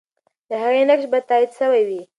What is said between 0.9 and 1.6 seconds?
به تایید